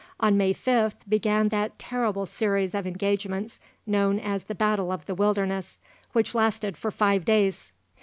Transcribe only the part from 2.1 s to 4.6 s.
series of engagements known as the